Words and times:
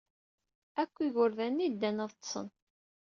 Akk 0.81 0.95
igerdan-nni 1.07 1.67
ddan 1.73 2.03
ad 2.03 2.11
ḍḍsen. 2.11 2.47